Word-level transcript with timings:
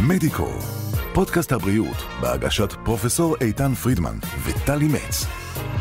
מדיקו, 0.00 0.48
פודקאסט 1.14 1.52
הבריאות 1.52 1.96
בהגשת 2.20 2.72
פרופסור 2.84 3.36
איתן 3.40 3.74
פרידמן 3.74 4.18
וטלי 4.44 4.86
מצ. 4.86 5.26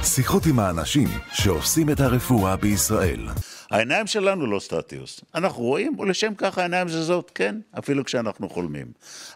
שיחות 0.03 0.45
עם 0.45 0.59
האנשים 0.59 1.07
שעושים 1.33 1.89
את 1.89 1.99
הרפואה 1.99 2.55
בישראל. 2.55 3.27
העיניים 3.71 4.07
שלנו 4.07 4.47
לא 4.47 4.59
סטטיוס. 4.59 5.21
אנחנו 5.35 5.63
רואים, 5.63 5.99
ולשם 5.99 6.33
כך 6.37 6.57
העיניים 6.57 6.87
זזות, 6.87 7.31
כן, 7.35 7.55
אפילו 7.79 8.05
כשאנחנו 8.05 8.49
חולמים. 8.49 8.87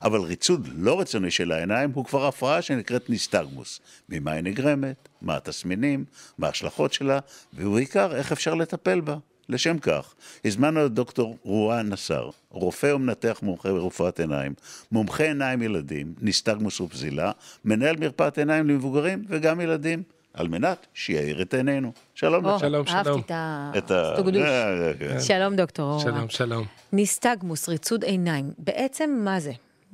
אבל 0.02 0.20
ריצוד 0.20 0.68
לא 0.76 1.00
רצוני 1.00 1.32
של 1.32 1.52
העיניים 1.52 1.92
הוא 1.94 2.06
כבר 2.06 2.28
הפרעה 2.28 2.62
שנקראת 2.62 3.10
ניסטגמוס. 3.10 3.80
ממה 4.10 4.32
היא 4.32 4.44
נגרמת, 4.44 5.10
מה 5.22 5.36
התסמינים, 5.36 6.06
מה 6.38 6.48
ההשלכות 6.48 6.94
שלה, 6.94 7.20
ובעיקר 7.54 8.16
איך 8.16 8.32
אפשר 8.32 8.54
לטפל 8.54 9.02
בה. 9.02 9.16
לשם 9.50 9.80
כך, 9.80 10.14
הזמנו 10.46 10.86
את 10.86 10.92
דוקטור 10.92 11.38
רואן 11.44 11.90
נסאר, 11.90 12.30
רופא 12.52 12.88
ומנתח 12.88 13.40
מומחה 13.44 13.70
ברפואת 13.70 14.20
עיניים, 14.20 14.54
מומחה 14.92 15.24
עיניים 15.24 15.62
ילדים, 15.62 16.14
ניסטגמוס 16.22 16.82
ופזילה, 16.82 17.32
מנהל 17.66 17.96
מרפאת 18.00 18.38
עיניים 18.38 18.68
למבוגרים 18.70 19.26
וגם 19.30 19.62
ילדים. 19.62 20.04
על 20.34 20.48
מנת 20.48 20.88
שיאיר 20.94 21.42
את 21.42 21.54
עינינו. 21.54 21.92
שלום 22.16 22.46
או, 22.46 22.56
לך. 22.56 22.60
שלום, 22.60 22.86
אהבתי 22.88 23.04
שלום. 23.10 23.20
את 23.20 23.32
את 23.78 23.92
ה- 23.92 24.12
הסטוגדוש. 24.12 24.42
אה, 24.42 24.74
אה, 24.74 24.92
אה. 25.16 25.20
שלום 25.22 25.56
דוקטור 25.56 25.92
אורה. 25.92 26.02
שלום, 26.04 26.30
שלום. 26.30 26.66
ניסטגמוס, 26.94 27.70
ריצוד 27.70 28.04
עיניים. 28.04 28.52
בעצם 28.58 29.22
מה 29.24 29.40
זה? 29.40 29.52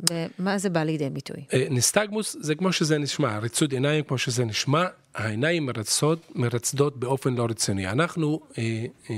ומה 0.10 0.58
זה 0.58 0.70
בא 0.70 0.84
לידי 0.84 1.10
ביטוי? 1.10 1.44
אה, 1.54 1.68
ניסטגמוס 1.70 2.36
זה 2.40 2.56
כמו 2.56 2.72
שזה 2.74 2.98
נשמע, 2.98 3.38
ריצוד 3.40 3.72
עיניים 3.72 4.04
כמו 4.04 4.18
שזה 4.18 4.46
נשמע, 4.46 4.86
העיניים 5.16 5.66
מרצות, 5.66 6.20
מרצדות 6.36 6.98
באופן 6.98 7.36
לא 7.36 7.46
רציני. 7.50 7.88
אנחנו, 7.88 8.40
אה, 8.58 8.86
אה, 9.10 9.16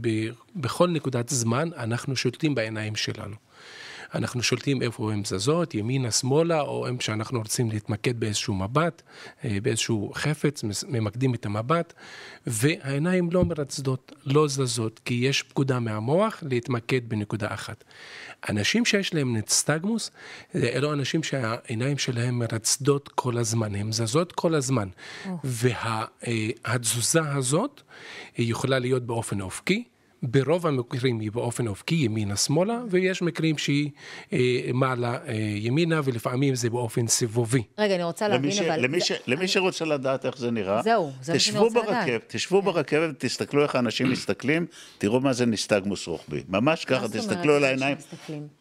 ב, 0.00 0.08
בכל 0.56 0.88
נקודת 0.88 1.28
זמן, 1.28 1.68
אנחנו 1.76 2.16
שולטים 2.16 2.54
בעיניים 2.54 2.96
שלנו. 2.96 3.36
אנחנו 4.14 4.42
שולטים 4.42 4.82
איפה 4.82 5.12
הן 5.12 5.24
זזות, 5.24 5.74
ימינה, 5.74 6.10
שמאלה, 6.10 6.60
או 6.60 6.88
אם 6.88 7.00
שאנחנו 7.00 7.38
רוצים 7.38 7.70
להתמקד 7.70 8.20
באיזשהו 8.20 8.54
מבט, 8.54 9.02
אה, 9.44 9.58
באיזשהו 9.62 10.12
חפץ, 10.14 10.64
ממקדים 10.88 11.34
את 11.34 11.46
המבט, 11.46 11.92
והעיניים 12.46 13.28
לא 13.32 13.44
מרצדות, 13.44 14.12
לא 14.26 14.48
זזות, 14.48 15.00
כי 15.04 15.14
יש 15.14 15.42
פקודה 15.42 15.80
מהמוח 15.80 16.42
להתמקד 16.48 17.08
בנקודה 17.08 17.54
אחת. 17.54 17.84
אנשים 18.48 18.84
שיש 18.84 19.14
להם 19.14 19.36
ניסטגמוס, 19.36 20.10
זה 20.54 20.68
אלו 20.68 20.92
אנשים 20.92 21.22
שהעיניים 21.22 21.98
שלהם 21.98 22.38
מרצדות 22.38 23.08
כל 23.08 23.38
הזמן, 23.38 23.74
הן 23.74 23.92
זזות 23.92 24.32
כל 24.32 24.54
הזמן. 24.54 24.88
והתזוזה 25.44 27.20
הזאת 27.32 27.80
היא 28.36 28.50
יכולה 28.50 28.78
להיות 28.78 29.06
באופן 29.06 29.40
אופקי. 29.40 29.84
ברוב 30.28 30.66
המקרים 30.66 31.20
היא 31.20 31.32
באופן 31.32 31.66
אופקי, 31.66 31.94
ימינה-שמאלה, 31.94 32.78
ויש 32.90 33.22
מקרים 33.22 33.58
שהיא 33.58 33.90
אה, 34.32 34.38
מעלה 34.74 35.18
אה, 35.26 35.32
ימינה, 35.56 36.00
ולפעמים 36.04 36.54
זה 36.54 36.70
באופן 36.70 37.06
סיבובי. 37.06 37.62
רגע, 37.78 37.94
אני 37.94 38.02
רוצה 38.04 38.28
להבין, 38.28 38.50
ש... 38.52 38.58
אבל... 38.60 38.80
למי, 38.84 39.00
ש... 39.00 39.08
זה- 39.12 39.18
למי 39.26 39.48
שרוצה 39.48 39.84
לדעת 39.84 40.26
איך 40.26 40.38
זה 40.38 40.50
נראה, 40.50 40.82
זהו, 40.82 41.10
זה 41.22 41.32
מה 41.32 41.38
שאני 41.38 41.52
תשבו 41.54 41.64
רוצה 41.64 41.74
ברכבת, 41.80 42.08
לדעת. 42.08 42.24
תשבו 42.28 42.60
כן. 42.60 42.64
ברכבת, 42.66 43.14
תסתכלו 43.24 43.62
איך 43.62 43.74
האנשים 43.74 44.10
מסתכלים, 44.10 44.66
תראו 44.98 45.20
מה 45.20 45.32
זה 45.32 45.46
ניסטגמוס 45.46 46.06
רוחבי. 46.06 46.42
ממש 46.48 46.84
ככה, 46.84 47.08
תסתכלו 47.08 47.54
על 47.54 47.64
העיניים. 47.64 47.96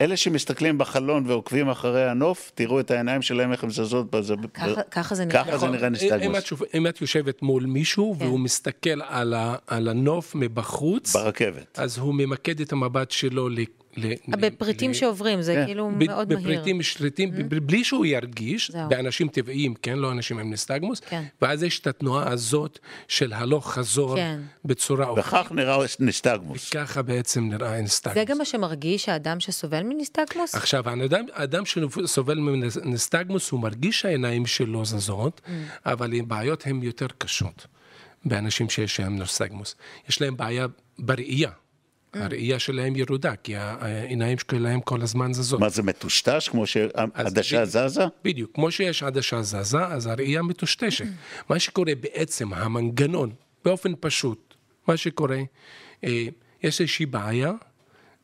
אלה 0.01 0.17
שמסתכלים 0.17 0.77
בחלון 0.77 1.23
ועוקבים 1.27 1.69
אחרי 1.69 2.09
הנוף, 2.09 2.51
תראו 2.55 2.79
את 2.79 2.91
העיניים 2.91 3.21
שלהם, 3.21 3.51
איך 3.51 3.63
הן 3.63 3.69
זזות. 3.69 4.11
בזה... 4.15 4.35
ככה- 4.53 4.81
ככה 4.91 5.15
זה 5.15 5.25
נראה. 5.25 5.43
ככה 5.45 5.57
זה 5.57 5.67
נראה 5.67 5.89
ניסטגמוס. 5.89 6.37
את, 6.37 6.45
שוב- 6.45 6.61
אם 6.73 6.87
את 6.87 7.01
יושבת 7.01 7.41
מול 7.41 7.65
מישהו, 7.65 8.15
כן. 8.19 8.25
והוא 8.25 8.39
מסתכל 8.39 9.01
על, 9.07 9.33
ה, 9.33 9.55
על 9.67 9.87
הנוף 9.87 10.35
מבחוץ, 10.35 11.13
ברכבת. 11.15 11.52
אז 11.77 11.97
הוא 11.97 12.13
ממקד 12.13 12.59
את 12.61 12.71
המבט 12.71 13.11
שלו 13.11 13.49
ל... 13.49 13.59
ל 13.97 14.13
בפריטים 14.39 14.91
ל- 14.91 14.93
שעוברים, 14.93 15.41
זה 15.41 15.53
כן. 15.53 15.65
כאילו 15.65 15.91
ב- 15.97 16.03
מאוד 16.05 16.33
מהיר. 16.33 16.39
בפריטים 16.39 16.81
שריטים, 16.83 17.31
ב- 17.31 17.55
בלי 17.57 17.83
שהוא 17.83 18.05
ירגיש, 18.05 18.71
זהו. 18.71 18.89
באנשים 18.89 19.27
טבעיים, 19.27 19.73
כן? 19.81 19.99
לא 19.99 20.11
אנשים 20.11 20.39
עם 20.39 20.49
ניסטגמוס, 20.49 20.99
כן. 20.99 21.23
ואז 21.41 21.63
יש 21.63 21.79
את 21.79 21.87
התנועה 21.87 22.31
הזאת 22.31 22.79
של 23.07 23.33
הלוך 23.33 23.71
חזור 23.73 24.15
כן. 24.15 24.39
בצורה. 24.65 25.13
וכך 25.13 25.51
נראה 25.55 25.77
ניסטגמוס. 25.99 26.69
ככה 26.69 27.01
בעצם 27.01 27.49
נראה 27.49 27.77
הניסטגמוס. 27.77 28.17
זה 28.17 28.23
גם 28.25 28.37
מה 28.37 28.45
שמרגיש 28.45 29.09
האדם 29.09 29.39
שסובל 29.39 29.83
מניסטגמוס? 29.83 30.55
עכשיו, 30.55 30.89
האדם, 30.89 31.25
האדם 31.33 31.63
שסובל 31.65 32.37
מניסטגמוס, 32.39 33.49
הוא 33.51 33.59
מרגיש 33.59 34.01
שהעיניים 34.01 34.45
שלו 34.45 34.85
זזות, 34.85 35.41
Mm. 35.45 35.49
אבל 35.85 36.13
הבעיות 36.19 36.67
הן 36.67 36.83
יותר 36.83 37.07
קשות 37.17 37.67
באנשים 38.25 38.69
שיש 38.69 38.99
להם 38.99 39.19
ניסטגמוס. 39.19 39.75
יש 40.09 40.21
להם 40.21 40.37
בעיה 40.37 40.65
בראייה. 40.99 41.49
Mm. 41.49 42.17
הראייה 42.19 42.59
שלהם 42.59 42.95
ירודה, 42.95 43.35
כי 43.35 43.55
העיניים 43.55 44.37
שלהם 44.51 44.81
כל 44.81 45.01
הזמן 45.01 45.33
זזות. 45.33 45.59
מה 45.59 45.69
זה 45.69 45.83
מטושטש 45.83 46.49
כמו 46.49 46.67
שהעדשה 46.67 47.65
בדיוק. 47.65 47.87
זזה? 47.87 48.03
בדיוק, 48.23 48.51
כמו 48.53 48.71
שיש 48.71 49.03
עדשה 49.03 49.41
זזה, 49.41 49.85
אז 49.87 50.07
הראייה 50.07 50.41
מטושטשת. 50.41 51.05
מה 51.49 51.59
שקורה 51.59 51.95
בעצם, 52.01 52.53
המנגנון, 52.53 53.31
באופן 53.65 53.91
פשוט, 53.99 54.53
מה 54.87 54.97
שקורה, 54.97 55.39
אה, 56.03 56.27
יש 56.63 56.81
איזושהי 56.81 57.05
בעיה 57.05 57.51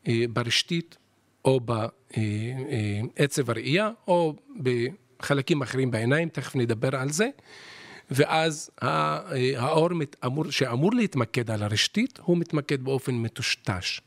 אה, 0.08 0.24
ברשתית, 0.30 0.96
או 1.44 1.60
בעצב 1.60 3.50
הראייה, 3.50 3.90
או 4.08 4.34
בחלקים 4.62 5.62
אחרים 5.62 5.90
בעיניים, 5.90 6.28
תכף 6.28 6.56
נדבר 6.56 6.96
על 6.96 7.10
זה. 7.10 7.28
ואז 8.10 8.70
אה, 8.82 9.20
האור 9.56 9.88
אמור, 10.24 10.50
שאמור 10.50 10.92
להתמקד 10.92 11.50
על 11.50 11.62
הרשתית, 11.62 12.18
הוא 12.22 12.38
מתמקד 12.38 12.84
באופן 12.84 13.14
מטושטש. 13.14 14.00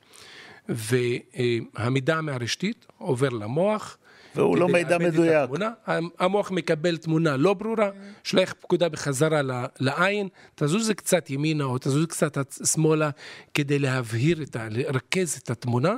והמידע 0.69 2.21
מהרשתית 2.21 2.85
עובר 2.97 3.29
למוח. 3.29 3.97
והוא 4.35 4.57
לא 4.57 4.67
מידע 4.67 4.97
מדויק. 4.97 5.49
המוח 6.19 6.51
מקבל 6.51 6.97
תמונה 6.97 7.37
לא 7.37 7.53
ברורה, 7.53 7.89
שולח 8.23 8.53
פקודה 8.61 8.89
בחזרה 8.89 9.41
לעין, 9.79 10.27
תזוז 10.55 10.91
קצת 10.91 11.29
ימינה 11.29 11.63
או 11.63 11.77
תזוז 11.77 12.05
קצת 12.05 12.37
שמאלה 12.65 13.09
כדי 13.53 13.79
להבהיר, 13.79 14.43
את 14.43 14.55
ה- 14.55 14.67
לרכז 14.71 15.39
את 15.43 15.49
התמונה, 15.49 15.93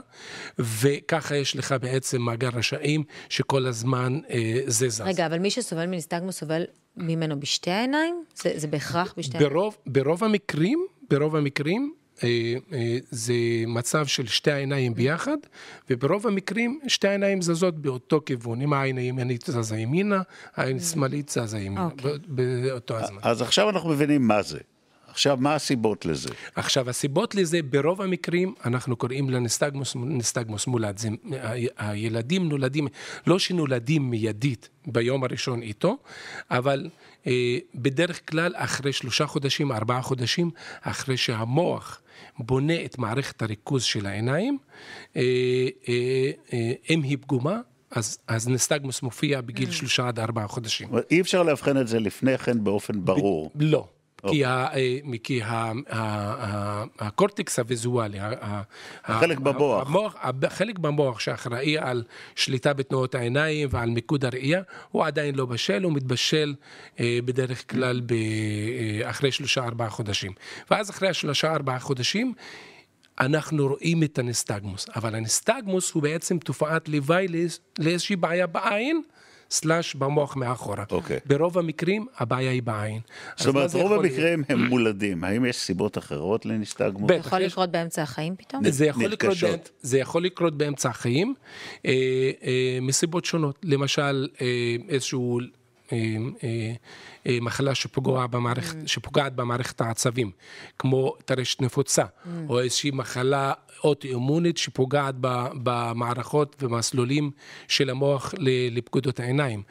וככה 0.60 1.36
יש 1.36 1.56
לך 1.56 1.76
בעצם 1.82 2.22
מאגר 2.22 2.50
רשאים 2.54 3.04
שכל 3.30 3.66
הזמן 3.66 4.20
אה, 4.30 4.60
זה 4.66 4.90
זז. 4.90 5.02
רגע, 5.02 5.26
אבל 5.26 5.40
מי 5.40 5.52
שסובל 5.52 5.86
מניסטגמוס 5.86 6.40
סובל 6.40 6.64
ממנו 6.98 7.40
בשתי 7.40 7.72
העיניים? 7.72 8.24
זה 8.36 8.52
זה 8.56 8.68
בהכרח 8.68 9.14
בשתי 9.18 9.38
העיניים? 9.38 9.54
ברוב, 9.54 9.78
ברוב 9.88 10.24
המקרים, 10.24 10.86
ברוב 11.10 11.36
המקרים, 11.36 11.94
זה 13.12 13.34
מצב 13.68 14.06
של 14.06 14.28
שתי 14.28 14.52
העיניים 14.52 14.94
ביחד, 14.94 15.38
וברוב 15.90 16.28
המקרים 16.28 16.80
שתי 16.88 17.08
העיניים 17.08 17.42
זזות 17.42 17.80
באותו 17.82 18.22
כיוון. 18.26 18.62
אם 18.62 18.74
העין 18.74 18.98
הימנית 18.98 19.44
זזה 19.48 19.78
ימינה, 19.78 20.22
העין 20.56 20.78
השמאלית 20.78 21.30
זזה 21.30 21.60
ימינה, 21.60 21.86
אוקיי. 21.86 22.12
באותו 22.28 22.98
הזמן. 22.98 23.20
אז 23.22 23.42
עכשיו 23.42 23.70
אנחנו 23.70 23.90
מבינים 23.90 24.28
מה 24.28 24.42
זה. 24.42 24.60
עכשיו, 25.16 25.38
מה 25.42 25.56
הסיבות 25.56 26.06
לזה? 26.06 26.30
עכשיו, 26.56 26.90
הסיבות 26.90 27.36
לזה, 27.36 27.60
ברוב 27.62 28.02
המקרים, 28.02 28.54
אנחנו 28.66 28.96
קוראים 28.96 29.30
לנסטגמוס 29.30 29.96
נסטגמוס 29.96 30.68
מולד. 30.68 30.98
זה, 30.98 31.10
ה- 31.42 31.54
הילדים 31.78 32.50
נולדים, 32.50 32.88
לא 33.28 33.40
שנולדים 33.40 34.10
מיידית 34.10 34.70
ביום 34.88 35.24
הראשון 35.24 35.62
איתו, 35.62 35.98
אבל 36.52 36.90
אה, 37.28 37.58
בדרך 37.76 38.30
כלל 38.32 38.54
אחרי 38.56 38.94
שלושה 38.94 39.26
חודשים, 39.28 39.72
ארבעה 39.72 40.02
חודשים, 40.02 40.52
אחרי 40.82 41.18
שהמוח 41.18 42.02
בונה 42.40 42.86
את 42.86 42.98
מערכת 42.98 43.42
הריכוז 43.42 43.84
של 43.84 44.06
העיניים, 44.06 44.58
אה, 45.16 45.22
אה, 45.90 45.94
אה, 46.54 46.72
אם 46.90 47.02
היא 47.04 47.18
פגומה, 47.22 47.60
אז, 47.92 48.18
אז 48.28 48.48
נסטגמוס 48.48 49.02
מופיע 49.02 49.42
בגיל 49.42 49.72
שלושה 49.72 50.08
עד 50.08 50.20
ארבעה 50.20 50.48
חודשים. 50.48 50.90
אי 51.12 51.22
אפשר 51.22 51.44
לאבחן 51.44 51.78
את 51.78 51.88
זה 51.88 52.00
לפני 52.00 52.38
כן 52.38 52.64
באופן 52.64 53.06
ברור. 53.06 53.52
לא. 53.56 53.88
כי, 54.32 54.46
ה, 54.46 54.68
אה, 54.74 54.98
כי 55.24 55.42
ה, 55.44 55.48
ה, 55.48 55.72
ה, 55.90 56.84
הקורטקס 57.00 57.60
הוויזואלי, 57.60 58.18
החלק 59.06 59.38
ה- 59.38 59.40
במוח. 59.40 59.88
המוח, 59.88 60.16
החלק 60.44 60.80
במוח 60.80 61.20
שאחראי 61.20 61.78
על 61.78 62.04
שליטה 62.36 62.74
בתנועות 62.74 63.16
העיניים 63.16 63.68
ועל 63.72 63.90
מיקוד 63.90 64.26
הראייה, 64.26 64.62
הוא 64.92 65.06
עדיין 65.06 65.36
לא 65.36 65.46
בשל, 65.46 65.84
הוא 65.84 65.94
מתבשל 65.94 66.56
אה, 67.00 67.20
בדרך 67.26 67.72
כלל 67.72 68.02
ב, 68.06 68.12
אה, 68.14 69.10
אחרי 69.10 69.32
שלושה 69.32 69.64
ארבעה 69.64 69.90
חודשים. 69.90 70.32
ואז 70.72 70.90
אחרי 70.90 71.10
השלושה 71.10 71.54
ארבעה 71.54 71.80
חודשים, 71.80 72.34
אנחנו 73.20 73.68
רואים 73.68 74.04
את 74.04 74.20
הנסטגמוס, 74.20 74.86
אבל 74.96 75.16
הנסטגמוס 75.16 75.92
הוא 75.92 76.04
בעצם 76.04 76.38
תופעת 76.38 76.90
לוואי 76.90 77.28
לאיז- 77.28 77.60
לאיזושהי 77.80 78.16
בעיה 78.16 78.48
בעין. 78.48 79.02
סלאש 79.52 79.96
במוח 79.96 80.36
מאחורה. 80.36 80.84
אוקיי. 80.92 81.20
ברוב 81.26 81.58
המקרים 81.58 82.06
הבעיה 82.18 82.52
היא 82.52 82.64
בעין. 82.64 83.00
זאת 83.38 83.48
אומרת, 83.48 83.70
זה 83.70 83.78
רוב 83.78 83.86
יכול 83.92 84.04
להיות? 84.04 84.14
המקרים 84.18 84.44
הם 84.50 84.66
מולדים. 84.66 85.24
האם 85.24 85.46
יש 85.46 85.56
סיבות 85.56 85.98
אחרות 85.98 86.46
לניסטגמוס? 86.46 87.12
בטח, 87.12 87.26
יכול 87.28 87.42
יש- 87.42 87.52
לקרות 87.52 87.72
באמצע 87.72 88.02
החיים 88.04 88.36
פתאום? 88.36 88.72
זה 88.72 88.86
יכול, 88.86 89.06
לקרות 89.06 89.38
זה 89.82 90.00
יכול 90.00 90.24
לקרות 90.26 90.58
באמצע 90.58 90.90
החיים 90.90 91.34
אה, 91.86 91.92
אה, 92.44 92.80
מסיבות 92.82 93.26
שונות. 93.26 93.60
למשל, 93.64 94.28
אה, 94.42 94.46
איזשהו 94.90 95.40
מחלה 97.42 97.76
שפוגע 97.76 98.28
במערכת, 98.28 98.76
Mm. 98.76 98.88
שפוגעת 98.88 99.36
במערכת 99.36 99.82
העצבים, 99.82 100.32
כמו 100.80 101.14
טרשת 101.26 101.62
נפוצה, 101.62 102.04
Mm. 102.04 102.28
או 102.50 102.60
איזושהי 102.60 102.92
מחלה 102.92 103.54
אוטואימונית 103.84 104.58
שפוגעת 104.58 105.16
במערכות 105.64 106.56
ומסלולים 106.64 107.32
של 107.68 107.90
המוח 107.90 108.34
לפקודות 108.72 109.20
העיניים. 109.20 109.64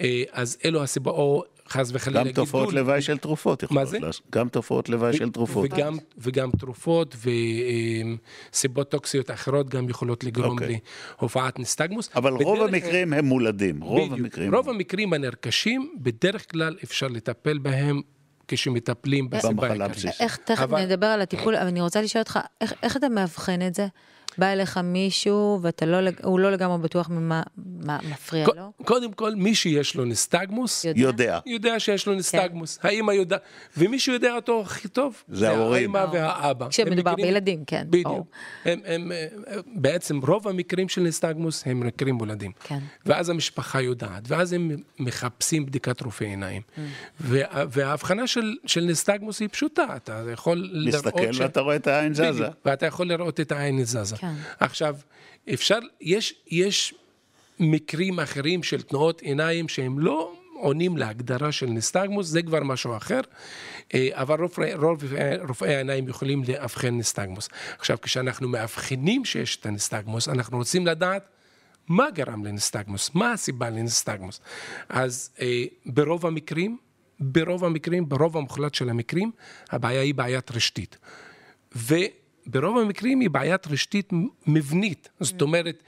אה, 0.00 0.22
אז 0.32 0.58
אלו 0.64 0.82
הסיבות, 0.82 1.14
או 1.14 1.44
חס 1.72 1.90
וחלילה 1.92 2.24
גם 2.24 2.32
תופעות 2.32 2.68
גידול. 2.68 2.80
לוואי 2.84 3.02
של 3.02 3.18
תרופות 3.18 3.62
יכולות 3.62 3.88
זה? 3.88 3.98
לעשות. 3.98 4.22
גם 4.32 4.48
תופעות 4.48 4.88
לוואי 4.88 5.12
של 5.16 5.30
תרופות. 5.30 5.68
וגם, 5.72 5.96
וגם 6.18 6.50
תרופות 6.50 7.16
וסיבות 8.52 8.90
טוקסיות 8.90 9.30
אחרות 9.30 9.68
גם 9.68 9.88
יכולות 9.88 10.24
לגרום 10.24 10.50
אוקיי. 10.58 10.78
להופעת 11.20 11.58
נסטגמוס. 11.58 12.10
אבל 12.14 12.32
רוב 12.32 12.58
בדרך- 12.58 12.68
המקרים 12.74 13.12
הם 13.12 13.24
מולדים. 13.24 13.80
רוב 13.82 14.00
בדיוק. 14.00 14.18
המקרים. 14.20 14.54
רוב 14.54 14.68
המקרים 14.68 15.12
הנרכשים, 15.12 15.92
בדרך 16.00 16.50
כלל 16.50 16.76
אפשר 16.84 17.06
לטפל 17.06 17.58
בהם 17.58 18.00
כשמטפלים 18.48 19.30
בסיבה 19.30 19.68
העיקרית. 19.68 20.20
איך, 20.20 20.36
תכף 20.36 20.62
אבל- 20.62 20.84
נדבר 20.86 21.06
על 21.06 21.20
הטיפול, 21.20 21.56
אבל 21.56 21.66
אני 21.66 21.80
רוצה 21.80 22.02
לשאול 22.02 22.22
אותך, 22.22 22.38
איך, 22.60 22.74
איך 22.82 22.96
אתה 22.96 23.08
מאבחן 23.08 23.66
את 23.66 23.74
זה? 23.74 23.86
בא 24.38 24.46
אליך 24.46 24.78
מישהו 24.78 25.60
והוא 25.62 26.40
לא, 26.40 26.42
לא 26.42 26.52
לגמרי 26.52 26.78
בטוח 26.78 27.08
ממה 27.10 27.42
מה 27.56 27.98
מפריע 28.10 28.46
ק- 28.46 28.56
לו? 28.56 28.72
קודם 28.84 29.12
כל, 29.12 29.34
מי 29.34 29.54
שיש 29.54 29.94
לו 29.94 30.04
נסטגמוס, 30.04 30.84
יודע? 30.84 31.00
יודע. 31.00 31.38
יודע 31.46 31.80
שיש 31.80 32.06
לו 32.06 32.14
נסטגמוס. 32.14 32.78
האמא 32.82 33.12
יודע, 33.12 33.36
ומי 33.76 33.98
שיודע 33.98 34.34
אותו 34.34 34.60
הכי 34.60 34.88
טוב, 34.88 35.22
זה 35.28 35.50
ההורים. 35.50 35.96
האמא 35.96 36.12
והאבא. 36.12 36.68
כשמדובר 36.68 37.10
הם 37.10 37.16
בילדים, 37.16 37.64
כן, 37.66 37.86
בדיוק. 37.90 38.06
ברור. 38.06 38.26
הם, 38.64 38.80
הם, 38.84 39.12
אה, 39.12 39.26
בעצם 39.74 40.20
רוב 40.26 40.48
המקרים 40.48 40.88
של 40.88 41.00
נסטגמוס 41.02 41.62
הם 41.66 41.80
מקרים 41.80 42.14
מולדים. 42.14 42.52
כן. 42.64 42.78
ואז 43.06 43.28
המשפחה 43.28 43.80
יודעת, 43.80 44.22
ואז 44.26 44.52
הם 44.52 44.70
מחפשים 44.98 45.66
בדיקת 45.66 46.00
רופא 46.02 46.24
עיניים. 46.24 46.62
Mm. 46.62 46.80
וה, 47.20 47.64
וההבחנה 47.70 48.26
של, 48.26 48.54
של 48.66 48.84
נסטגמוס 48.84 49.40
היא 49.40 49.48
פשוטה, 49.52 49.84
אתה 49.96 50.22
יכול 50.32 50.68
לראות... 50.72 51.06
מסתכל 51.06 51.42
ואתה 51.42 51.60
רואה 51.60 51.76
את 51.76 51.86
העין 51.86 52.14
זזה. 52.14 52.30
בדיוק, 52.32 52.54
ואתה 52.64 52.86
יכול 52.86 53.08
לראות 53.08 53.40
את 53.40 53.52
העין 53.52 53.84
זזה. 53.84 54.16
כן. 54.22 54.34
עכשיו, 54.60 54.96
אפשר, 55.52 55.78
יש, 56.00 56.34
יש 56.46 56.94
מקרים 57.60 58.20
אחרים 58.20 58.62
של 58.62 58.82
תנועות 58.82 59.20
עיניים 59.20 59.68
שהם 59.68 59.98
לא 59.98 60.34
עונים 60.54 60.96
להגדרה 60.96 61.52
של 61.52 61.66
נסטגמוס, 61.66 62.26
זה 62.26 62.42
כבר 62.42 62.62
משהו 62.62 62.96
אחר, 62.96 63.20
אה, 63.94 64.08
אבל 64.12 64.42
רופאי, 64.42 64.74
רופאי, 64.74 65.08
רופאי 65.48 65.74
העיניים 65.74 66.08
יכולים 66.08 66.42
לאבחן 66.48 66.98
נסטגמוס. 66.98 67.48
עכשיו, 67.78 68.00
כשאנחנו 68.02 68.48
מאבחנים 68.48 69.24
שיש 69.24 69.56
את 69.56 69.66
הנסטגמוס, 69.66 70.28
אנחנו 70.28 70.58
רוצים 70.58 70.86
לדעת 70.86 71.26
מה 71.88 72.10
גרם 72.10 72.44
לנסטגמוס, 72.44 73.10
מה 73.14 73.32
הסיבה 73.32 73.70
לנסטגמוס. 73.70 74.40
אז 74.88 75.30
אה, 75.40 75.64
ברוב 75.86 76.26
המקרים, 76.26 76.76
ברוב 77.20 77.64
המקרים, 77.64 78.08
ברוב 78.08 78.36
המוחלט 78.36 78.74
של 78.74 78.88
המקרים, 78.88 79.30
הבעיה 79.70 80.00
היא 80.00 80.14
בעיית 80.14 80.50
רשתית. 80.50 80.98
וברוב 82.46 82.78
המקרים 82.78 83.20
היא 83.20 83.30
בעיית 83.30 83.66
רשתית 83.66 84.10
מבנית. 84.46 85.08
זאת 85.20 85.42
אומרת, 85.42 85.82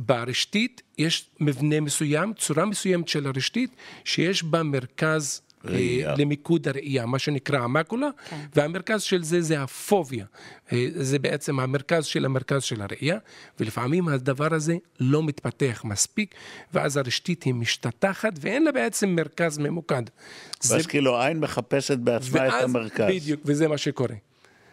ברשתית 0.00 0.82
יש 0.98 1.30
מבנה 1.40 1.80
מסוים, 1.80 2.32
צורה 2.34 2.64
מסוימת 2.64 3.08
של 3.08 3.26
הרשתית, 3.26 3.70
שיש 4.04 4.42
בה 4.44 4.62
מרכז 4.62 5.40
ראייה. 5.64 6.10
אה, 6.10 6.14
למיקוד 6.18 6.68
הראייה, 6.68 7.06
מה 7.06 7.18
שנקרא 7.18 7.58
המקולה, 7.58 8.08
כן. 8.30 8.36
והמרכז 8.54 9.02
של 9.02 9.22
זה 9.22 9.40
זה 9.42 9.62
הפוביה. 9.62 10.26
אה, 10.72 10.86
זה 10.94 11.18
בעצם 11.18 11.60
המרכז 11.60 12.04
של 12.04 12.24
המרכז 12.24 12.62
של 12.62 12.82
הראייה, 12.82 13.18
ולפעמים 13.60 14.08
הדבר 14.08 14.54
הזה 14.54 14.76
לא 15.00 15.22
מתפתח 15.22 15.82
מספיק, 15.84 16.34
ואז 16.74 16.96
הרשתית 16.96 17.42
היא 17.42 17.54
משתטחת 17.54 18.32
ואין 18.40 18.64
לה 18.64 18.72
בעצם 18.72 19.08
מרכז 19.08 19.58
ממוקד. 19.58 20.02
זה 20.60 20.74
ואז 20.74 20.86
כאילו 20.86 21.16
העין 21.16 21.40
מחפשת 21.40 21.98
בעצמה 21.98 22.46
את 22.48 22.52
ואז- 22.52 22.64
המרכז. 22.64 23.08
בדיוק, 23.08 23.40
וזה 23.44 23.68
מה 23.68 23.78
שקורה. 23.78 24.14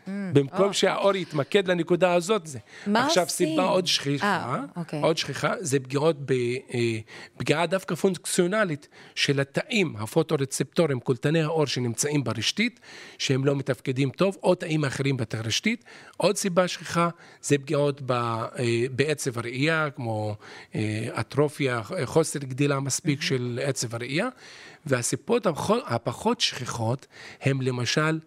במקום 0.08 0.74
שהאור 0.74 1.16
יתמקד 1.16 1.68
לנקודה 1.68 2.14
הזאת 2.14 2.48
זה. 2.48 2.58
Mm. 2.60 2.90
מה 2.90 3.06
עכשיו 3.06 3.24
עושים? 3.24 3.50
סיבה 3.50 3.64
עוד 3.64 3.88
שכיחה, 3.88 4.26
אה, 4.56 4.62
אוקיי. 4.76 5.02
עוד 5.02 5.18
שכיחה, 5.18 5.54
זה 5.60 5.80
פגיעות, 5.80 6.16
ב, 6.26 6.32
אה, 6.32 6.98
פגיעה 7.38 7.66
דווקא 7.66 7.96
פונקציונלית 7.96 8.88
של 9.16 9.40
התאים, 9.40 9.96
הפוטורצפטורים, 10.00 11.00
קולטני 11.00 11.42
האור 11.44 11.66
שנמצאים 11.66 12.24
ברשתית, 12.24 12.80
שהם 13.18 13.46
לא 13.46 13.56
מתפקדים 13.56 14.10
טוב, 14.10 14.38
או 14.44 14.56
תאים 14.56 14.86
אחרים 14.86 15.18
בתרשתית. 15.18 15.84
עוד 16.18 16.38
סיבה 16.38 16.68
שכיחה 16.68 17.10
זה 17.42 17.58
פגיעות 17.58 18.02
ב, 18.06 18.12
אה, 18.12 18.46
בעצב 18.96 19.38
הראייה, 19.38 19.90
כמו 19.96 20.36
אה, 20.76 21.08
אטרופיה, 21.20 21.82
חוסר 22.06 22.40
גדילה 22.40 22.80
מספיק 22.80 23.22
של 23.22 23.60
עצב 23.64 23.96
הראייה. 23.96 24.28
והסיבות 24.86 25.46
הפחות- 25.46 25.84
הפחות 25.88 26.42
שכיחות 26.42 27.08
הם 27.42 27.62
למשל 27.62 28.20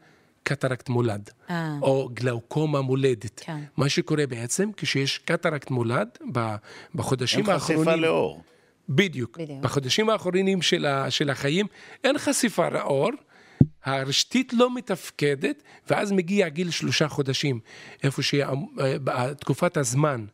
קטרקט 0.45 0.89
מולד, 0.89 1.31
אה. 1.51 1.77
או 1.83 2.09
גלאוקומה 2.15 2.81
מולדת. 2.81 3.41
כן. 3.45 3.61
מה 3.77 3.89
שקורה 3.89 4.27
בעצם, 4.27 4.71
כשיש 4.77 5.19
קטרקט 5.19 5.71
מולד, 5.71 6.09
ב- 6.33 6.55
בחודשים 6.95 7.51
אין 7.51 7.59
חשיפה 7.59 7.81
האחרונים... 7.81 8.03
לאור. 8.03 8.43
בדיוק. 8.89 9.39
בדיוק. 9.39 9.61
בחודשים 9.61 10.11
האחרונים 10.11 10.63
של, 10.63 10.87
ה, 10.87 11.11
של 11.11 11.31
החיים 11.31 11.67
אין 12.05 12.19
חשיפה 12.19 12.69
לאור, 12.69 13.11
הרשתית 13.85 14.53
לא 14.53 14.75
מתפקדת, 14.75 15.63
ואז 15.91 16.13
מגיע 16.13 16.49
גיל 16.49 16.71
שלושה 16.71 17.09
חודשים, 17.09 17.61
איפה 18.03 18.23
שתקופת 18.23 19.77
הזמן 19.77 20.25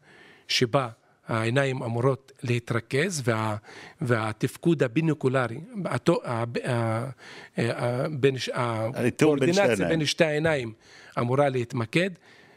שבה 0.48 0.88
העיניים 1.30 1.82
אמורות 1.82 2.32
להתרכז 2.42 3.22
וה, 3.24 3.56
והתפקוד 4.00 4.82
הבינוקולרי, 4.82 5.58
התו- 5.84 6.20
ה- 6.24 6.44
ה- 6.64 7.10
ה- 7.58 8.08
בין 8.10 8.38
שתי 8.38 8.52
הקואורדינציה 8.54 9.64
העיניים. 9.64 9.88
בין 9.88 10.06
שתי 10.06 10.24
העיניים 10.24 10.72
אמורה 11.18 11.48
להתמקד. 11.48 12.10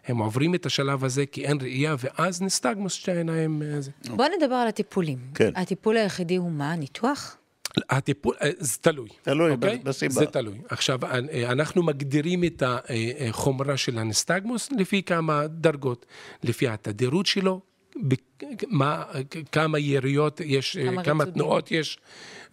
הם 0.07 0.17
עוברים 0.17 0.55
את 0.55 0.65
השלב 0.65 1.03
הזה 1.05 1.25
כי 1.25 1.45
אין 1.45 1.57
ראייה, 1.61 1.95
ואז 1.99 2.41
נסטגמוס 2.41 2.93
שתי 2.93 3.11
העיניים. 3.11 3.61
אה. 3.61 4.15
בוא 4.15 4.25
נדבר 4.37 4.55
על 4.55 4.67
הטיפולים. 4.67 5.17
כן. 5.35 5.51
הטיפול 5.55 5.97
היחידי 5.97 6.35
הוא 6.35 6.51
מה? 6.51 6.75
ניתוח? 6.75 7.37
הטיפול, 7.89 8.35
אה, 8.41 8.49
זה 8.57 8.77
תלוי. 8.81 9.09
תלוי 9.21 9.51
אוקיי? 9.51 9.77
בסיבה. 9.83 10.13
זה 10.13 10.25
תלוי. 10.25 10.57
עכשיו, 10.69 10.99
אה, 11.05 11.51
אנחנו 11.51 11.83
מגדירים 11.83 12.43
את 12.43 12.63
החומרה 12.65 13.77
של 13.77 13.97
הנסטגמוס 13.97 14.71
לפי 14.71 15.03
כמה 15.03 15.47
דרגות, 15.47 16.05
לפי 16.43 16.67
התדירות 16.67 17.25
שלו, 17.25 17.61
מה, 18.67 19.03
כמה 19.51 19.79
יריות 19.79 20.41
יש, 20.45 20.77
אה, 20.77 20.85
כמה 20.85 21.03
כמה 21.03 21.23
רצודים. 21.23 21.43
תנועות 21.43 21.71
יש 21.71 21.97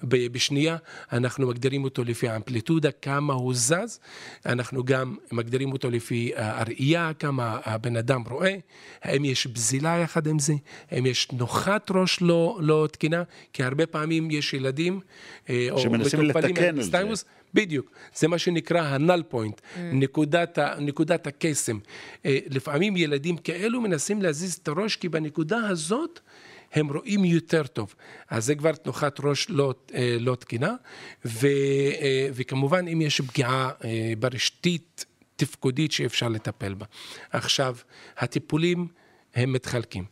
בשנייה, 0.03 0.77
אנחנו 1.13 1.47
מגדירים 1.47 1.85
אותו 1.85 2.05
לפי 2.05 2.29
האמפליטודה, 2.29 2.91
כמה 2.91 3.35
הוא 3.35 3.55
זז, 3.55 4.01
אנחנו 4.47 4.85
גם 4.85 5.17
מגדירים 5.33 5.73
אותו 5.73 5.91
לפי 5.91 6.33
הראייה, 6.37 7.13
כמה 7.19 7.59
הבן 7.65 7.97
אדם 7.97 8.23
רואה, 8.31 8.57
האם 9.03 9.25
יש 9.25 9.47
בזילה 9.47 9.99
יחד 10.03 10.27
עם 10.27 10.39
זה, 10.39 10.55
האם 10.91 11.07
יש 11.07 11.29
נוחת 11.33 11.91
ראש 11.91 12.23
לא, 12.23 12.59
לא 12.63 12.89
תקינה, 12.93 13.23
כי 13.53 13.63
הרבה 13.63 13.87
פעמים 13.87 14.31
יש 14.31 14.55
ילדים, 14.55 15.01
אה, 15.51 15.67
או 15.71 15.79
שמנסים 15.79 16.21
לתקן 16.21 16.79
על 16.79 16.83
זה. 17.15 17.25
בדיוק, 17.55 17.91
זה 18.15 18.29
מה 18.29 18.39
שנקרא 18.39 18.81
הנל 18.81 19.23
פוינט, 19.29 19.61
Mm. 19.61 19.79
נקודת, 19.93 20.59
נקודת 20.79 21.27
הקסם. 21.27 21.79
אה, 22.25 22.39
לפעמים 22.51 22.97
ילדים 22.97 23.37
כאלו 23.37 23.81
מנסים 23.81 24.23
להזיז 24.23 24.55
את 24.55 24.69
הראש, 24.69 24.97
כי 24.97 25.09
בנקודה 25.09 25.57
הזאת 25.81 26.21
הם 26.73 26.93
רואים 26.93 27.25
יותר 27.25 27.67
טוב. 27.67 27.95
אז 28.29 28.45
זה 28.45 28.55
כבר 28.55 28.73
תנוחת 28.73 29.21
ראש 29.21 29.51
לא, 29.51 29.75
אה, 29.95 30.17
לא 30.21 30.35
תקינה, 30.35 30.75
ו, 31.25 31.47
אה, 32.01 32.29
וכמובן 32.33 32.89
אם 32.89 33.01
יש 33.01 33.21
פגיעה 33.21 33.71
אה, 33.85 34.13
ברשתית 34.19 35.05
תפקודית 35.37 35.93
שאפשר 35.93 36.29
לטפל 36.29 36.75
בה. 36.75 36.87
עכשיו, 37.31 37.77
הטיפולים 38.19 38.89
הם 39.35 39.53
מתחלקים. 39.53 40.05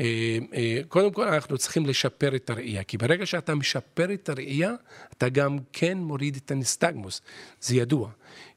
אה, 0.00 0.38
אה, 0.54 0.80
קודם 0.88 1.12
כל 1.12 1.28
אנחנו 1.28 1.58
צריכים 1.58 1.86
לשפר 1.86 2.36
את 2.36 2.50
הראייה, 2.50 2.82
כי 2.82 2.98
ברגע 2.98 3.26
שאתה 3.26 3.54
משפר 3.54 4.12
את 4.14 4.28
הראייה, 4.28 4.72
אתה 5.12 5.28
גם 5.28 5.58
כן 5.72 5.98
מוריד 5.98 6.36
את 6.36 6.50
הנסטגמוס, 6.50 7.22
זה 7.60 7.76
ידוע. 7.76 8.10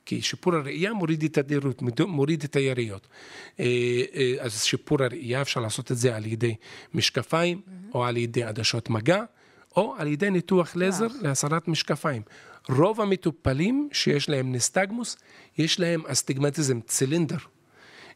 כי 0.06 0.22
שיפור 0.22 0.56
הראייה 0.56 0.94
מוריד 0.94 1.24
את 1.24 1.38
התדירות, 1.38 1.82
מוריד 2.08 2.44
את 2.44 2.56
היריות. 2.56 3.08
אה, 3.60 3.66
אז 4.40 4.64
שיפור 4.64 5.04
הראייה 5.04 5.42
אפשר 5.42 5.60
לעשות 5.60 5.92
את 5.92 5.98
זה 5.98 6.16
על 6.16 6.26
ידי 6.26 6.56
משקפיים, 6.94 7.62
או 7.94 8.06
על 8.06 8.18
ידי 8.18 8.44
עדשות 8.44 8.90
מגע, 8.90 9.24
או 9.76 9.96
על 9.98 10.08
ידי 10.08 10.30
ניתוח 10.30 10.76
לזר 10.76 11.08
להסרת 11.22 11.68
משקפיים. 11.68 12.22
רוב 12.70 13.02
המטופלים 13.02 13.90
שיש 13.92 14.30
להם 14.30 14.52
נסטגמוס, 14.52 15.18
יש 15.58 15.80
להם 15.80 16.06
אסטיגמטיזם 16.06 16.80
צילינדר. 16.82 17.38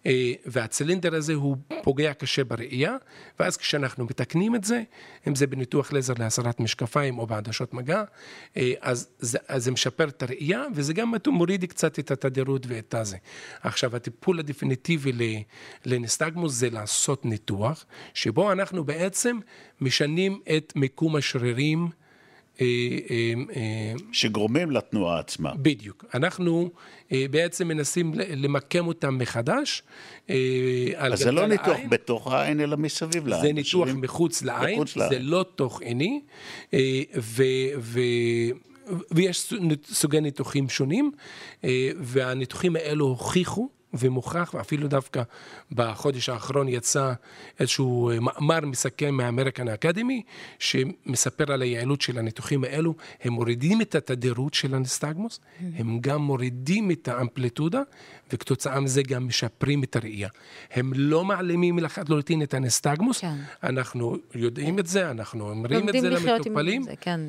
אה, 0.05 0.33
והצילינדר 0.45 1.15
הזה 1.15 1.33
הוא 1.33 1.57
פוגע 1.83 2.13
קשה 2.13 2.43
בראייה, 2.43 2.95
ואז 3.39 3.57
כשאנחנו 3.57 4.05
מתקנים 4.05 4.55
את 4.55 4.63
זה, 4.63 4.83
אם 5.27 5.35
זה 5.35 5.47
בניתוח 5.47 5.93
לזר 5.93 6.13
להסרת 6.19 6.59
משקפיים 6.59 7.19
או 7.19 7.27
בעדשות 7.27 7.73
מגע, 7.73 8.03
אה, 8.57 8.73
אז 8.81 9.09
זה, 9.19 9.37
אז 9.47 9.63
זה 9.63 9.71
משפר 9.71 10.07
את 10.07 10.23
הראייה, 10.23 10.63
וזה 10.75 10.93
גם 10.93 11.13
מוריד 11.27 11.65
קצת 11.65 11.99
את 11.99 12.11
התדירות 12.11 12.65
ואת 12.67 12.93
הזה. 12.93 13.17
עכשיו, 13.61 13.95
הטיפול 13.95 14.39
הדפיניטיבי 14.39 15.43
לנסטגמוס 15.85 16.53
זה 16.53 16.69
לעשות 16.69 17.25
ניתוח, 17.25 17.85
שבו 18.13 18.51
אנחנו 18.51 18.83
בעצם 18.83 19.39
משנים 19.81 20.41
את 20.57 20.73
מיקום 20.75 21.15
השרירים 21.15 21.89
שגורמים 24.11 24.71
לתנועה 24.71 25.19
עצמה. 25.19 25.51
בדיוק. 25.55 26.05
אנחנו 26.13 26.69
אה, 27.11 27.25
בעצם 27.31 27.67
מנסים 27.67 28.11
למקם 28.15 28.87
אותם 28.87 29.17
מחדש. 29.17 29.83
אה, 30.29 30.35
אז 30.97 31.19
זה 31.19 31.31
לא 31.31 31.47
ניתוח 31.47 31.67
העין. 31.67 31.89
בתוך 31.89 32.31
העין, 32.33 32.59
אלא 32.61 32.77
מסביב 32.77 33.27
לעין. 33.27 33.41
זה 33.41 33.53
ניתוח 33.53 33.81
משאירים- 33.81 34.01
מחוץ 34.01 34.41
לעין, 34.43 34.75
מחוץ 34.75 34.93
זה 34.93 34.99
לעין. 34.99 35.21
לא 35.25 35.45
תוך 35.55 35.81
עיני, 35.81 36.21
אה, 36.73 36.79
ו, 37.19 37.43
ו, 37.79 37.99
ויש 39.11 39.39
סוג- 39.41 39.61
סוגי 39.85 40.21
ניתוחים 40.21 40.69
שונים, 40.69 41.11
אה, 41.63 41.69
והניתוחים 41.97 42.75
האלו 42.75 43.05
הוכיחו. 43.05 43.69
ומוכח, 43.93 44.51
ואפילו 44.53 44.87
דווקא 44.87 45.23
בחודש 45.71 46.29
האחרון 46.29 46.67
יצא 46.67 47.13
איזשהו 47.59 48.09
אה, 48.09 48.19
מאמר 48.19 48.59
מסכם 48.65 49.13
מהאמריקן 49.13 49.67
האקדמי, 49.67 50.23
שמספר 50.59 51.51
על 51.51 51.61
היעילות 51.61 52.01
של 52.01 52.17
הניתוחים 52.17 52.63
האלו. 52.63 52.95
הם 53.23 53.33
מורידים 53.33 53.81
את 53.81 53.95
התדירות 53.95 54.53
של 54.53 54.75
הנסטגמוס, 54.75 55.39
הם 55.75 55.99
גם 56.01 56.21
מורידים 56.21 56.91
את 56.91 57.07
האמפליטודה, 57.07 57.81
וכתוצאה 58.33 58.79
מזה 58.79 59.03
גם 59.03 59.27
משפרים 59.27 59.83
את 59.83 59.95
הראייה. 59.95 60.29
הם 60.71 60.91
לא 60.95 61.23
מעלימים 61.23 61.79
לחלוטין 61.79 62.43
את 62.43 62.53
הנסטגמוס, 62.53 63.19
כן. 63.19 63.35
אנחנו 63.63 64.17
יודעים 64.35 64.79
את 64.79 64.87
זה, 64.87 65.11
אנחנו 65.11 65.49
אומרים 65.49 65.89
את 65.89 66.01
זה 66.01 66.09
למטופלים, 66.09 66.83
זה, 66.83 66.93
כן. 67.01 67.19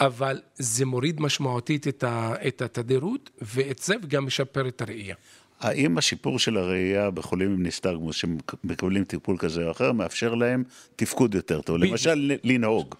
אבל 0.00 0.40
זה 0.54 0.86
מוריד 0.86 1.20
משמעותית 1.20 1.88
את, 1.88 2.04
ה, 2.04 2.34
את 2.48 2.62
התדירות, 2.62 3.30
ואת 3.42 3.78
זה 3.78 3.94
וגם 4.02 4.26
משפר 4.26 4.68
את 4.68 4.82
הראייה. 4.82 5.14
האם 5.62 5.98
השיפור 5.98 6.38
של 6.38 6.56
הראייה 6.56 7.10
בחולים 7.10 7.52
עם 7.52 7.62
ניסטגמוס 7.62 8.16
שמקבלים 8.16 9.04
טיפול 9.04 9.38
כזה 9.38 9.66
או 9.66 9.70
אחר, 9.70 9.92
מאפשר 9.92 10.34
להם 10.34 10.64
תפקוד 10.96 11.34
יותר 11.34 11.60
טוב? 11.62 11.76
בדיוק. 11.76 11.90
למשל, 11.90 12.32
לנהוג. 12.44 12.94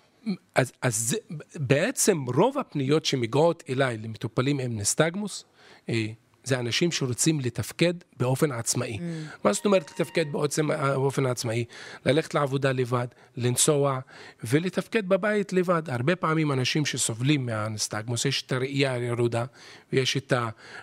אז, 0.54 0.72
אז 0.82 0.96
זה, 0.96 1.16
בעצם 1.56 2.24
רוב 2.34 2.58
הפניות 2.58 3.04
שמגיעות 3.04 3.62
אליי 3.68 3.98
למטופלים 3.98 4.58
עם 4.60 4.76
נסטגמוס, 4.76 5.44
אה, 5.88 6.06
זה 6.44 6.58
אנשים 6.58 6.92
שרוצים 6.92 7.40
לתפקד 7.40 7.94
באופן 8.16 8.52
עצמאי. 8.52 8.96
Mm. 8.96 9.00
מה 9.44 9.52
זאת 9.52 9.64
אומרת 9.64 9.90
לתפקד 9.90 10.32
בעצם, 10.32 10.68
באופן 10.68 11.26
עצמאי? 11.26 11.64
ללכת 12.06 12.34
לעבודה 12.34 12.72
לבד, 12.72 13.06
לנסוע 13.36 14.00
ולתפקד 14.44 15.08
בבית 15.08 15.52
לבד. 15.52 15.82
הרבה 15.86 16.16
פעמים 16.16 16.52
אנשים 16.52 16.86
שסובלים 16.86 17.46
מהנסטגמוס, 17.46 18.24
יש 18.24 18.42
את 18.42 18.52
הראייה 18.52 18.92
הירודה 18.92 19.44
ויש 19.92 20.16
את 20.16 20.32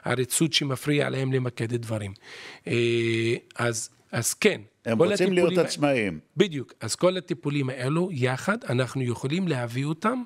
העריצות 0.04 0.54
שמפריע 0.54 1.10
להם 1.10 1.34
למקד 1.34 1.74
דברים. 1.76 2.14
אה, 2.68 2.74
אז, 3.56 3.90
אז 4.12 4.34
כן. 4.34 4.62
הם 4.86 4.98
רוצים 4.98 5.34
להיות 5.34 5.58
עצמאיים. 5.58 6.20
בדיוק. 6.38 6.74
אז 6.82 6.96
כל 6.96 7.18
הטיפולים 7.18 7.70
האלו 7.70 8.10
יחד, 8.12 8.58
אנחנו 8.70 9.04
יכולים 9.04 9.48
להביא 9.48 9.86
אותם. 9.86 10.24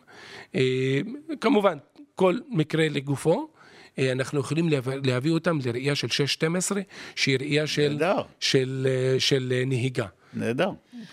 אה, 0.55 0.99
כמובן, 1.41 1.77
כל 2.15 2.37
מקרה 2.49 2.89
לגופו. 2.89 3.52
אה, 3.99 4.11
אנחנו 4.11 4.39
יכולים 4.39 4.69
להביא, 4.69 4.93
להביא 5.03 5.31
אותם 5.31 5.59
לראייה 5.65 5.95
של 5.95 6.07
6-12, 6.07 6.75
שהיא 7.15 7.37
ראייה 7.39 7.67
של. 7.67 8.03
של, 8.39 8.87
אה, 8.89 9.19
של 9.19 9.53
אה, 9.55 9.65
נהיגה. 9.65 10.07
נהדר. 10.33 10.69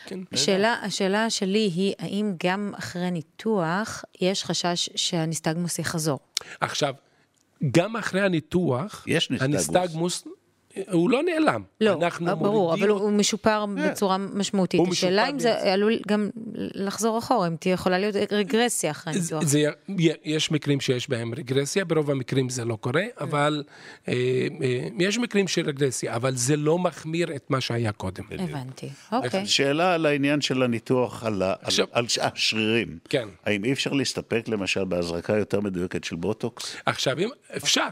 כן. 0.06 0.20
השאלה, 0.32 0.76
השאלה 0.82 1.30
שלי 1.30 1.70
היא, 1.74 1.94
האם 1.98 2.32
גם 2.44 2.72
אחרי 2.78 3.10
ניתוח 3.10 4.04
יש 4.20 4.44
חשש 4.44 4.90
שהניסטגמוס 4.96 5.78
יחזור? 5.78 6.18
עכשיו, 6.60 6.94
גם 7.70 7.96
אחרי 7.96 8.20
הניתוח, 8.20 9.04
יש 9.06 9.30
ניסטגמוס. 9.30 9.68
הניסטגמוס, 9.68 10.26
אה, 10.26 10.32
הוא 10.92 11.10
לא 11.10 11.22
נעלם. 11.22 11.62
לא, 11.80 11.92
אנחנו 12.02 12.26
ברור, 12.26 12.52
מורידים 12.52 12.82
אבל 12.84 12.92
אותו. 12.92 13.04
הוא 13.04 13.12
משופר 13.12 13.64
בצורה 13.66 14.18
משמעותית. 14.18 14.80
השאלה 14.90 15.28
אם 15.30 15.38
זה 15.38 15.52
בצורה- 15.54 15.72
עלול 15.72 15.98
גם 16.08 16.30
לחזור 16.54 17.18
אחורה, 17.18 17.46
אם 17.46 17.56
תהיה 17.56 17.72
יכולה 17.72 17.98
להיות 17.98 18.14
רגרסיה 18.32 18.90
אחרי 18.90 19.12
זה, 19.20 19.34
הניתוח. 19.36 19.50
זה, 19.50 19.64
יש 20.24 20.50
מקרים 20.50 20.80
שיש 20.80 21.08
בהם 21.10 21.34
רגרסיה, 21.34 21.84
ברוב 21.84 22.10
המקרים 22.10 22.48
זה 22.48 22.64
לא 22.64 22.76
קורה, 22.76 23.02
אבל 23.20 23.62
אה, 24.08 24.12
אה, 24.62 24.88
יש 24.98 25.18
מקרים 25.18 25.48
של 25.48 25.66
רגרסיה, 25.68 26.16
אבל 26.16 26.36
זה 26.36 26.56
לא 26.56 26.78
מחמיר 26.78 27.36
את 27.36 27.50
מה 27.50 27.60
שהיה 27.60 27.92
קודם. 27.92 28.24
הבנתי, 28.38 28.88
אוקיי. 29.12 29.46
שאלה 29.46 29.94
על 29.94 30.06
העניין 30.06 30.40
של 30.40 30.62
הניתוח 30.62 31.24
על, 31.24 31.42
על, 31.42 31.52
עכשיו- 31.62 31.86
על 31.92 32.08
ש- 32.08 32.18
השרירים. 32.18 32.98
כן. 33.08 33.28
האם 33.44 33.64
אי 33.64 33.72
אפשר 33.72 33.92
להסתפק 33.92 34.44
למשל 34.48 34.84
בהזרקה 34.84 35.36
יותר 35.36 35.60
מדויקת 35.60 36.04
של 36.04 36.16
בוטוקס? 36.16 36.76
עכשיו, 36.86 37.18
אם 37.18 37.28
אפשר, 37.56 37.86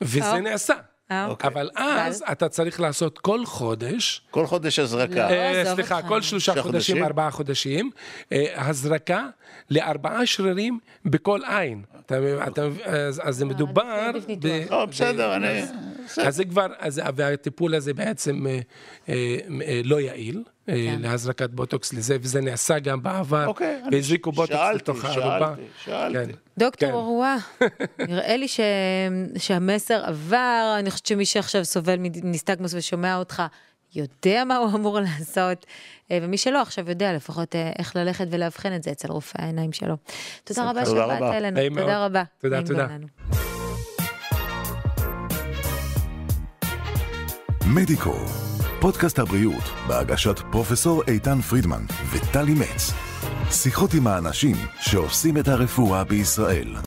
וזה. 0.00 0.40
נעשה. 0.40 0.74
אה, 1.12 1.26
אוקיי. 1.26 1.50
אבל 1.50 1.70
אז 1.76 2.24
אתה 2.32 2.48
צריך 2.48 2.80
לעשות 2.80 3.18
כל 3.18 3.46
חודש, 3.46 4.22
כל 4.30 4.46
חודש 4.46 4.78
הזרקה. 4.78 5.14
לא. 5.14 5.34
אה, 5.34 5.62
סליחה, 5.74 5.96
אותך. 5.96 6.08
כל 6.08 6.22
שלושה 6.22 6.52
חודשים, 6.52 6.72
חודשים? 6.72 7.04
ארבעה 7.04 7.30
חודשים, 7.30 7.90
אה, 8.32 8.44
הזרקה 8.56 9.26
לארבעה 9.70 10.26
שרירים 10.26 10.78
בכל 11.04 11.40
עין. 11.48 11.82
אתה- 12.06 12.16
אתה- 12.46 12.62
אז 12.86 13.20
אז 13.24 13.36
זה 13.36 13.44
מדובר... 13.44 14.10
לפי 14.14 14.36
ניתוח. 14.36 14.50
ב- 14.68 14.72
לא, 14.72 14.86
בסדר, 14.86 15.28
ב- 15.28 15.32
אני... 15.32 15.62
אז 16.26 16.36
זה 16.36 16.44
כבר, 16.44 16.66
אז, 16.78 17.00
והטיפול 17.16 17.74
הזה 17.74 17.94
בעצם 17.94 18.46
אה, 18.46 18.60
אה, 19.08 19.36
אה, 19.66 19.80
לא 19.84 20.00
יעיל, 20.00 20.42
אה, 20.68 20.74
כן. 20.74 21.02
להזרקת 21.02 21.50
בוטוקס 21.50 21.92
לזה, 21.92 22.16
וזה 22.20 22.40
נעשה 22.40 22.78
גם 22.78 23.02
בעבר, 23.02 23.46
אוקיי, 23.46 23.82
והזריקו 23.92 24.32
בוטוקס 24.32 24.58
שאלתי, 24.58 24.76
לתוך 24.76 25.04
הארובה. 25.04 25.54
שאלתי, 25.56 25.62
שאלתי. 25.84 26.32
כן. 26.32 26.38
דוקטור 26.58 26.88
כן. 26.88 26.94
אורווה, 26.94 27.36
נראה 28.08 28.36
לי 28.36 28.48
ש... 28.48 28.60
שהמסר 29.36 30.04
עבר, 30.04 30.76
אני 30.78 30.90
חושבת 30.90 31.06
שמי 31.06 31.24
שעכשיו 31.24 31.64
סובל 31.64 31.96
מניסטגמוס 31.98 32.74
ושומע 32.74 33.16
אותך, 33.16 33.42
יודע 33.94 34.44
מה 34.44 34.56
הוא 34.56 34.68
אמור 34.74 35.00
לעשות, 35.18 35.66
אה, 36.10 36.18
ומי 36.22 36.36
שלא 36.36 36.62
עכשיו 36.62 36.88
יודע 36.88 37.12
לפחות 37.12 37.56
אה, 37.56 37.72
איך 37.78 37.96
ללכת 37.96 38.26
ולאבחן 38.30 38.74
את 38.74 38.82
זה 38.82 38.90
אצל 38.90 39.12
רופאי 39.12 39.44
העיניים 39.44 39.72
שלו. 39.72 39.96
תודה 40.44 40.70
רבה 40.70 40.84
תודה 40.84 41.04
שבאת 41.04 41.22
רבה. 41.22 41.36
אלינו, 41.36 41.80
תודה. 41.80 42.06
רבה. 42.06 42.22
תודה, 42.38 42.62
תודה. 42.62 42.86
מדיקו, 47.74 48.14
פודקאסט 48.80 49.18
הבריאות 49.18 49.62
בהגשת 49.86 50.40
פרופסור 50.50 51.02
איתן 51.08 51.40
פרידמן 51.40 51.84
וטלי 52.12 52.54
מצ. 52.54 52.92
שיחות 53.50 53.94
עם 53.94 54.06
האנשים 54.06 54.56
שעושים 54.80 55.38
את 55.38 55.48
הרפואה 55.48 56.04
בישראל. 56.04 56.74